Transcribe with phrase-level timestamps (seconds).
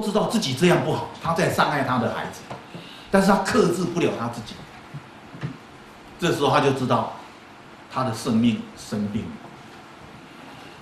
[0.00, 2.40] 知道自己这样不好，他在伤害他的孩子，
[3.10, 4.54] 但是他克制不了他自己。
[6.18, 7.14] 这时候他就知道，
[7.92, 9.30] 他的生命生病了，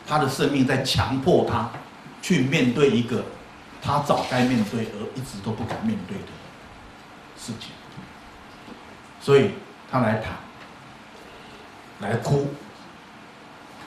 [0.07, 1.71] 他的生命在强迫他
[2.21, 3.25] 去面对一个
[3.81, 6.25] 他早该面对而一直都不敢面对的
[7.37, 7.71] 事情，
[9.21, 9.53] 所以
[9.91, 10.33] 他来谈，
[12.01, 12.49] 来哭，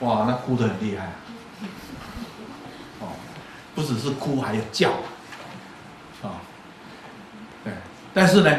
[0.00, 1.12] 哇，那哭得很厉害，
[3.00, 3.08] 哦，
[3.74, 4.90] 不只是哭，还有叫，
[6.22, 6.40] 啊，
[7.64, 7.72] 对，
[8.14, 8.50] 但是呢，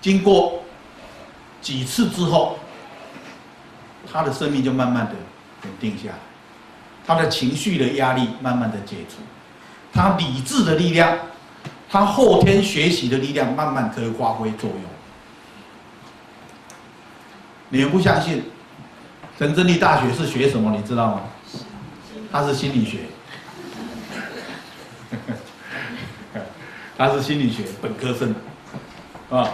[0.00, 0.60] 经过。
[1.64, 2.58] 几次之后，
[4.12, 5.12] 他的生命就慢慢的
[5.62, 6.18] 稳定下来，
[7.06, 9.22] 他的情绪的压力慢慢的解除，
[9.90, 11.16] 他理智的力量，
[11.88, 14.80] 他后天学习的力量慢慢可以发挥作用。
[17.70, 18.44] 你们不相信？
[19.38, 20.70] 陈真理大学是学什么？
[20.76, 21.22] 你知道吗？
[22.30, 23.06] 他是心理学，
[26.96, 28.34] 他是心理学本科生，
[29.30, 29.48] 啊。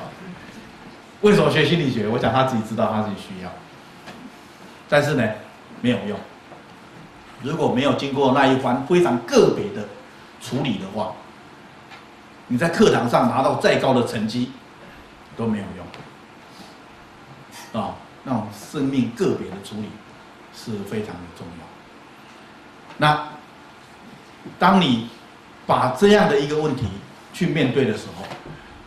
[1.22, 2.08] 为什么学心理学？
[2.08, 3.50] 我想他自己知道，他自己需要。
[4.88, 5.32] 但是呢，
[5.82, 6.18] 没有用。
[7.42, 9.86] 如果没有经过那一番非常个别的
[10.40, 11.12] 处理的话，
[12.46, 14.52] 你在课堂上拿到再高的成绩
[15.36, 15.64] 都没有
[17.72, 17.82] 用。
[17.82, 19.90] 啊，那种生命个别的处理
[20.54, 21.66] 是非常的重要。
[22.96, 23.28] 那
[24.58, 25.08] 当你
[25.66, 26.86] 把这样的一个问题
[27.40, 28.26] 去面对的时候，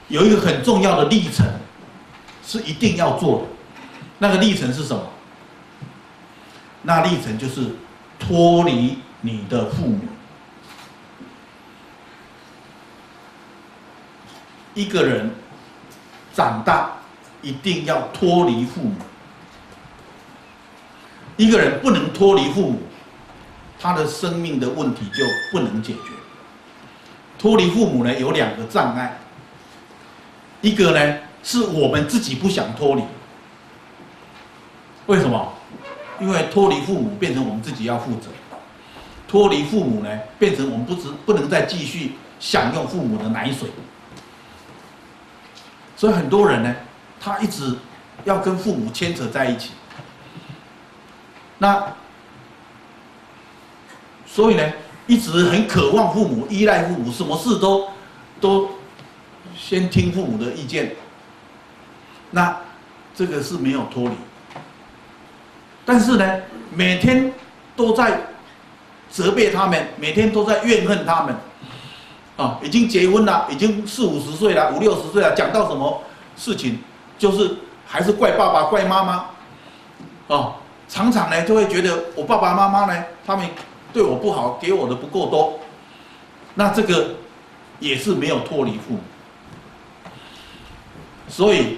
[0.09, 1.43] 有一个很重要的历程。
[2.45, 3.45] 是一定要做的，
[4.19, 5.01] 那个历程是什么？
[6.81, 7.69] 那历程就是
[8.19, 9.99] 脱离你的父母。
[14.73, 15.31] 一个人
[16.33, 16.97] 长大
[17.41, 18.95] 一定要脱离父母。
[21.37, 22.79] 一个人不能脱离父母，
[23.79, 26.22] 他的生命的问题就不能解决。
[27.43, 29.19] 脱离父母呢，有两个障碍，
[30.61, 31.17] 一个呢。
[31.45, 33.03] 是我们自己不想脱离，
[35.07, 35.53] 为什么？
[36.21, 38.29] 因为脱离父母变成我们自己要负责，
[39.27, 43.69] 脱离父母呢，变成我们不只不能再继续享用父母的奶水，
[45.97, 46.73] 所以很多人呢，
[47.19, 47.75] 他一直
[48.23, 49.71] 要跟父母牵扯在一起，
[51.57, 51.93] 那
[54.25, 54.63] 所以呢，
[55.07, 57.87] 一直很渴望父母，依赖父母，什么事都
[58.39, 58.69] 都
[59.57, 60.95] 先听父母的意见。
[62.31, 62.57] 那
[63.15, 64.15] 这个是没有脱离，
[65.85, 66.39] 但是呢，
[66.73, 67.31] 每天
[67.75, 68.19] 都在
[69.09, 71.35] 责备他们，每天都在怨恨他们，
[72.37, 76.01] 啊，已经结婚了，已经四五十岁了，五六十岁了，讲到什么
[76.35, 76.79] 事情，
[77.19, 79.25] 就是还是怪爸爸、怪妈妈，
[80.27, 80.55] 哦，
[80.89, 83.47] 常常呢就会觉得我爸爸妈妈呢，他们
[83.93, 85.59] 对我不好，给我的不够多，
[86.55, 87.15] 那这个
[87.79, 88.99] 也是没有脱离父母，
[91.29, 91.77] 所以。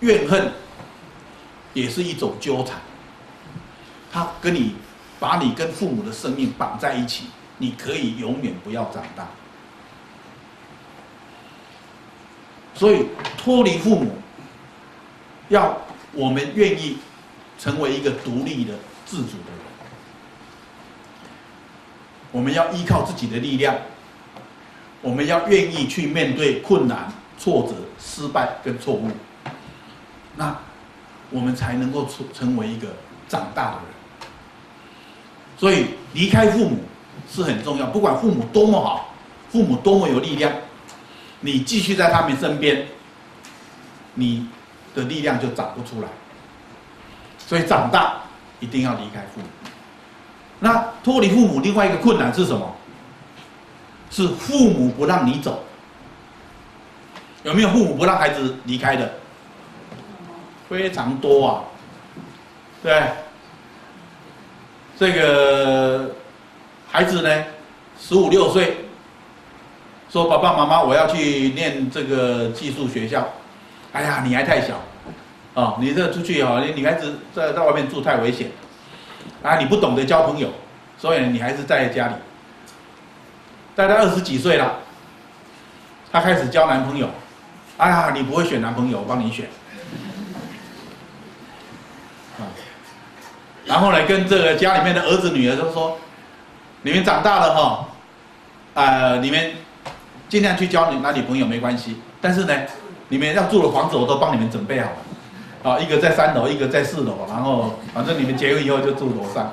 [0.00, 0.52] 怨恨
[1.72, 2.78] 也是一种纠缠，
[4.12, 4.74] 他跟你
[5.18, 9.26] 把你跟父母的生命绑在一起，你可以永远不要长大。
[12.74, 13.06] 所以
[13.38, 14.18] 脱离父母，
[15.48, 15.74] 要
[16.12, 16.98] 我们愿意
[17.58, 18.74] 成为一个独立的、
[19.06, 19.60] 自主的人，
[22.36, 23.74] 我们要依靠自己的力量，
[25.00, 29.10] 我们要愿意去面对困难、挫折、失败跟错误。
[30.36, 30.54] 那
[31.30, 32.88] 我们才能够成成为一个
[33.26, 34.30] 长大的人。
[35.56, 36.80] 所以离开父母
[37.26, 39.14] 是很重要，不管父母多么好，
[39.50, 40.52] 父母多么有力量，
[41.40, 42.86] 你继续在他们身边，
[44.12, 44.46] 你
[44.94, 46.08] 的力量就长不出来。
[47.38, 48.20] 所以长大
[48.60, 49.46] 一定要离开父母。
[50.60, 52.74] 那脱离父母另外一个困难是什么？
[54.10, 55.64] 是父母不让你走。
[57.42, 59.12] 有没有父母不让孩子离开的？
[60.68, 61.62] 非常多啊，
[62.82, 63.02] 对，
[64.98, 66.10] 这个
[66.90, 67.44] 孩子呢，
[68.00, 68.78] 十五六岁，
[70.10, 73.28] 说爸爸妈妈我要去念这个寄宿学校，
[73.92, 74.80] 哎呀你还太小，
[75.54, 78.50] 啊你这出去哈，你女孩子在在外面住太危险，
[79.42, 80.48] 啊你不懂得交朋友，
[80.98, 82.14] 所以你还是在家里。
[83.74, 84.76] 大概二十几岁了，
[86.10, 87.08] 他开始交男朋友，
[87.76, 89.46] 哎呀你不会选男朋友，我帮你选。
[92.38, 92.48] 啊
[93.66, 95.98] 然后呢，跟这个家里面的儿子女儿都说
[96.82, 97.88] ：“你们长大了哈，
[98.74, 99.52] 呃，你们
[100.28, 102.54] 尽量去交女男女朋友没关系，但是呢，
[103.08, 104.96] 你们要住的房子我都帮你们准备好了，
[105.66, 109.52] 啊，一个在三楼，一个在四楼，然后反正你们结婚以后就住楼上。”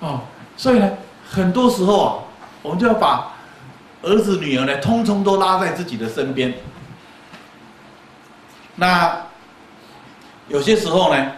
[0.00, 0.22] 哦，
[0.56, 0.90] 所以呢，
[1.28, 2.14] 很多时候啊，
[2.62, 3.34] 我们就要把
[4.00, 6.54] 儿子女儿呢，通通都拉在自己的身边。
[8.76, 9.26] 那
[10.48, 11.32] 有些时候呢，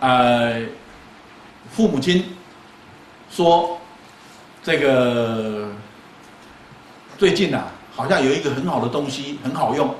[0.00, 0.60] 呃，
[1.70, 2.36] 父母亲
[3.30, 3.78] 说
[4.64, 5.68] 这个
[7.16, 9.94] 最近啊，好像有一个很好的东西很好用。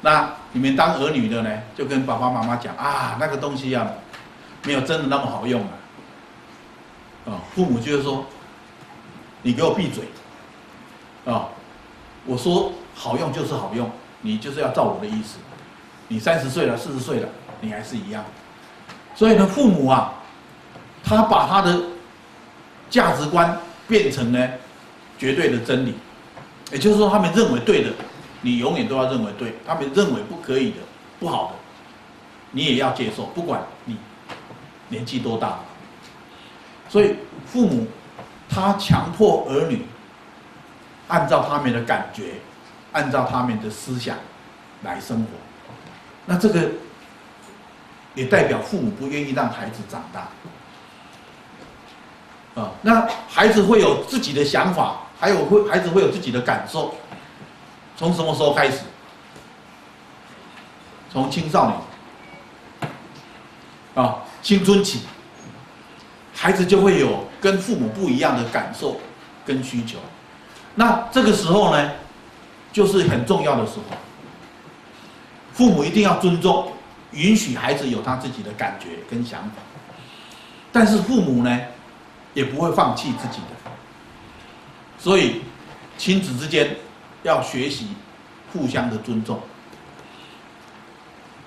[0.00, 3.86] 那你们当儿女的呢，就跟爸爸妈妈讲啊，那个东西啊，
[4.64, 5.72] 没有真的那么好用啊。
[7.26, 8.24] 啊，父母就是说，
[9.42, 10.04] 你给我闭嘴。
[11.26, 11.48] 啊，
[12.24, 13.90] 我说好用就是好用，
[14.22, 15.38] 你就是要照我的意思。
[16.06, 17.28] 你三十岁了，四十岁了，
[17.60, 18.24] 你还是一样。
[19.14, 20.14] 所以呢，父母啊，
[21.02, 21.78] 他把他的
[22.88, 23.58] 价值观
[23.88, 24.48] 变成呢
[25.18, 25.94] 绝对的真理，
[26.70, 27.90] 也就是说，他们认为对的。
[28.40, 30.76] 你永远都要认为对，他们认为不可以的、
[31.18, 31.54] 不好的，
[32.52, 33.96] 你也要接受，不管你
[34.88, 35.58] 年纪多大。
[36.88, 37.86] 所以父母
[38.48, 39.84] 他强迫儿女
[41.08, 42.34] 按照他们的感觉，
[42.92, 44.16] 按照他们的思想
[44.82, 45.28] 来生活，
[46.24, 46.70] 那这个
[48.14, 50.28] 也代表父母不愿意让孩子长大。
[52.62, 56.94] 啊，那孩子会有自己的想法，还有会孩子会有自己的感受。
[57.98, 58.78] 从什么时候开始？
[61.10, 61.76] 从青少年
[63.96, 65.00] 啊，青春期，
[66.32, 69.00] 孩子就会有跟父母不一样的感受
[69.44, 69.98] 跟需求。
[70.76, 71.90] 那这个时候呢，
[72.72, 73.96] 就是很重要的时候。
[75.52, 76.70] 父母一定要尊重，
[77.10, 79.56] 允许孩子有他自己的感觉跟想法。
[80.70, 81.60] 但是父母呢，
[82.32, 83.70] 也不会放弃自己的。
[84.98, 85.42] 所以，
[85.96, 86.76] 亲子之间。
[87.22, 87.88] 要学习
[88.52, 89.40] 互相的尊重。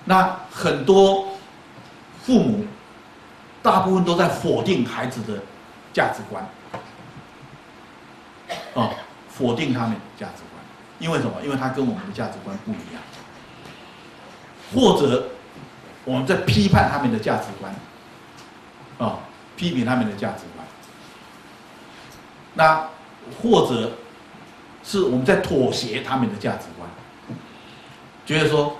[0.04, 1.28] 那很多
[2.22, 2.66] 父母
[3.62, 5.40] 大部分都在否定孩子的
[5.92, 6.44] 价值观，
[8.74, 8.90] 哦，
[9.28, 10.62] 否定他们的价值观，
[10.98, 11.32] 因为什么？
[11.42, 13.02] 因为他跟我们的价值观不一样，
[14.74, 15.28] 或者
[16.04, 17.74] 我们在批判他们的价值观，
[18.98, 19.18] 啊，
[19.56, 20.66] 批评他们的价值观。
[22.54, 22.88] 那
[23.40, 23.92] 或者。
[24.84, 26.90] 是我们在妥协他们的价值观，
[28.26, 28.76] 觉得说，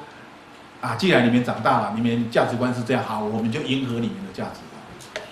[0.80, 5.24] 啊，既然你们长大了，你们价值观是这样，好，我们就迎合你们的价值观。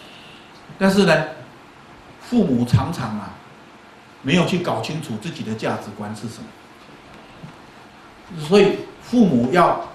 [0.78, 1.24] 但是呢，
[2.20, 3.34] 父母常常啊，
[4.22, 6.40] 没有去搞清楚自己的价值观是什
[8.38, 9.88] 么，所以父母要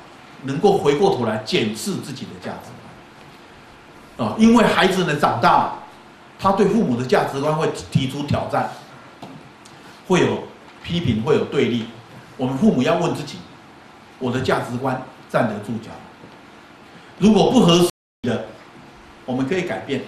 [0.43, 2.69] 能够回过头来检视自己的价值
[4.17, 5.79] 观，啊，因为孩子呢长大了，
[6.37, 8.69] 他对父母的价值观会提出挑战，
[10.07, 10.43] 会有。
[10.85, 11.85] 批评会有对立，
[12.37, 13.39] 我们父母要问自己：
[14.19, 15.01] 我的价值观
[15.31, 15.89] 站得住脚？
[17.17, 17.89] 如果不合适
[18.21, 18.45] 的，
[19.25, 20.03] 我们可以改变，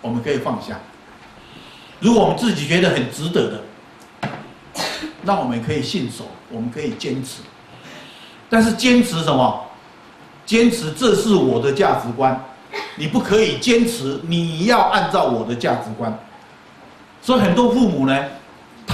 [0.00, 0.78] 我们可以放下。
[2.00, 4.30] 如果我们自己觉得很值得的，
[5.22, 7.42] 那我们可以信守，我们可以坚持。
[8.48, 9.62] 但是坚持什么？
[10.46, 12.42] 坚持这是我的价值观，
[12.94, 16.18] 你不可以坚持，你要按照我的价值观。
[17.20, 18.24] 所以很多父母呢。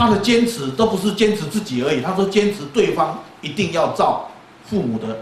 [0.03, 4.29] 他的坚持都不是坚持自己而已，他说坚持对方一定要照
[4.69, 5.21] 父母的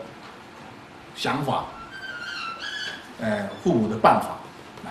[1.14, 1.66] 想法，
[3.20, 4.38] 呃，父母的办法
[4.82, 4.90] 来。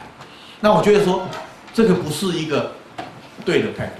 [0.60, 1.28] 那我觉得说，
[1.74, 2.72] 这个不是一个
[3.44, 3.92] 对的态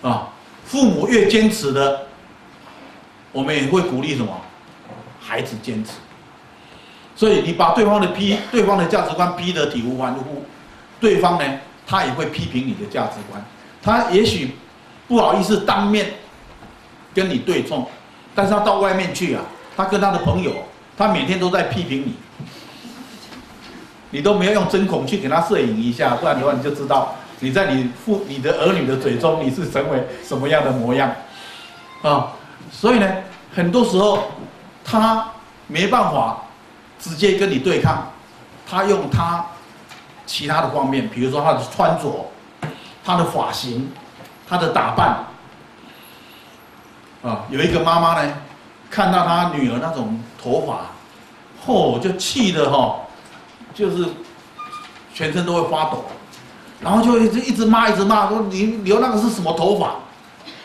[0.00, 0.28] 度啊。
[0.64, 2.06] 父母越坚持的，
[3.32, 4.40] 我们也会鼓励什么？
[5.20, 5.90] 孩子坚持。
[7.16, 10.44] 所以你把对方的批，对方的价值观批得体无完肤，
[11.00, 13.44] 对方呢，他也会批评你的价值观。
[13.82, 14.54] 他也许
[15.08, 16.06] 不好意思当面
[17.12, 17.84] 跟你对冲，
[18.34, 19.42] 但是他到外面去啊，
[19.76, 20.52] 他跟他的朋友，
[20.96, 22.14] 他每天都在批评你，
[24.10, 31.12] 你都没有用针孔去给他摄影一下，不然的话你就知道你在你父你的儿女的嘴中你是成为什么样的模样
[32.02, 32.32] 啊。
[32.70, 33.06] 所以呢，
[33.52, 34.30] 很多时候
[34.84, 35.28] 他
[35.66, 36.38] 没办法
[37.00, 38.10] 直接跟你对抗，
[38.64, 39.44] 他用他
[40.24, 42.28] 其他的方面，比如说他的穿着。
[43.04, 43.90] 他的发型，
[44.48, 45.24] 他的打扮，
[47.22, 48.32] 啊，有一个妈妈呢，
[48.90, 50.86] 看到她女儿那种头发，
[51.66, 53.00] 嚯，就气得哈，
[53.74, 54.06] 就是
[55.12, 56.04] 全身都会发抖，
[56.80, 59.94] 然后就一直一直骂，一直骂，说你留那个是什么头发？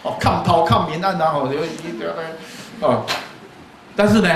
[0.04, 3.02] 哦，抗涛抗民案，然后就一条的，啊，
[3.96, 4.30] 但是呢，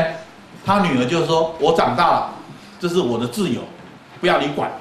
[0.66, 2.32] 他女儿就说，我长大了，
[2.80, 3.62] 这是我的自由，
[4.20, 4.72] 不要你管，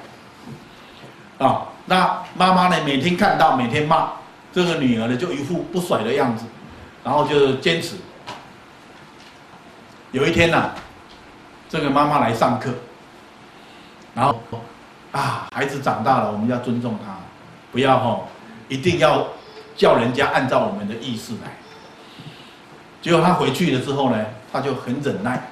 [1.38, 1.66] 啊。
[1.90, 2.76] 那妈妈呢？
[2.84, 4.12] 每天看到，每天骂
[4.52, 6.44] 这个女儿呢，就一副不甩的样子，
[7.02, 7.96] 然后就坚持。
[10.12, 10.74] 有一天呐、啊，
[11.68, 12.70] 这个妈妈来上课，
[14.14, 14.38] 然后
[15.10, 17.16] 啊，孩子长大了，我们要尊重他，
[17.72, 18.28] 不要吼，
[18.68, 19.26] 一定要
[19.76, 21.50] 叫人家按照我们的意思来。
[23.02, 25.42] 结果他回去了之后呢，他就很忍耐，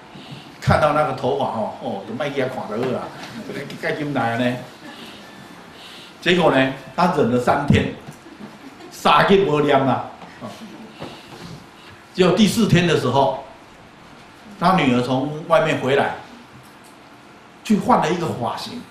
[0.60, 3.02] 看到那个头发吼，哦，都卖给他垮了啊，
[3.82, 4.56] 该怎来呢？
[6.28, 7.94] 结果呢，他忍了三天，
[8.92, 10.04] 啥也没念啊。
[12.12, 13.44] 结果第四天的时候，
[14.60, 16.16] 他女儿从外面回来，
[17.64, 18.82] 去换了一个发型。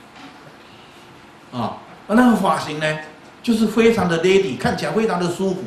[1.54, 1.78] 啊，
[2.08, 2.98] 那个发型呢，
[3.44, 5.62] 就是非常的 lady，看起来非常的舒服，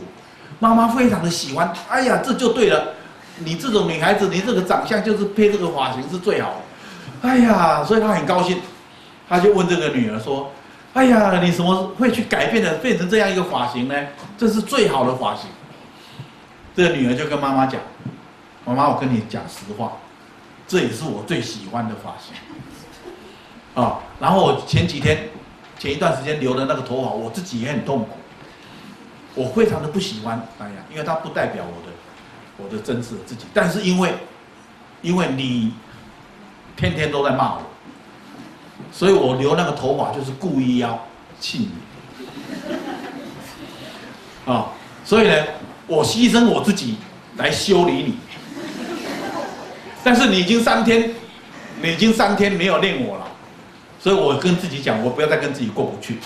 [0.59, 1.73] 妈妈非常的喜欢。
[1.89, 2.95] 哎呀，这就对了，
[3.39, 7.29] 你这种女孩子，你这个长相就是配这个发型是最好的。
[7.29, 8.61] 哎呀，所以他很高兴，
[9.29, 10.51] 他就问这个女儿说
[10.95, 13.95] ：“哎呀，你怎么会去改变的，变成这样一个发型呢？
[14.37, 15.49] 这是最好的发型。”
[16.75, 17.81] 这个女儿就跟妈妈讲
[18.65, 19.93] ：“妈妈，我跟你讲实话，
[20.67, 22.35] 这也是我最喜欢的发型。”
[23.75, 25.29] 啊，然后我前几天。
[25.79, 28.11] 前一段时间留的那个头发，我自己也很痛苦，
[29.35, 31.93] 我非常的不喜欢，哎呀，因为它不代表我的
[32.59, 33.47] 我的真实的自己。
[33.55, 34.13] 但是因为
[35.01, 35.73] 因为你
[36.77, 37.63] 天天都在骂我，
[38.93, 41.07] 所以我留那个头发就是故意要
[41.39, 41.69] 气
[44.47, 44.67] 你啊，
[45.05, 45.35] 所以呢，
[45.87, 46.97] 我牺牲我自己
[47.37, 48.19] 来修理你。
[50.03, 51.15] 但是你已经三天，
[51.81, 53.27] 你已经三天没有练我了。
[53.99, 56.19] 所以我跟自己讲，我不要再跟自己过不去。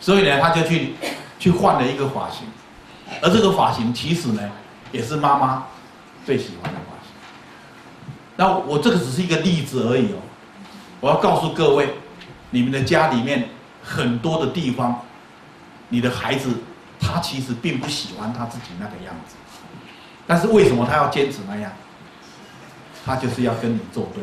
[0.00, 0.94] 所以呢，他就去
[1.38, 2.46] 去换了一个发型，
[3.22, 4.42] 而这个发型其实呢，
[4.92, 5.66] 也是妈妈
[6.26, 7.12] 最喜欢的发型。
[8.36, 10.18] 那我这个只是一个例子而已哦。
[11.00, 11.94] 我要告诉各位，
[12.50, 13.48] 你们的家里面
[13.82, 15.02] 很多的地方，
[15.88, 16.50] 你的孩子
[17.00, 19.36] 他其实并不喜欢他自己那个样子，
[20.26, 21.72] 但是为什么他要坚持那样？
[23.04, 24.22] 他就是要跟你作对。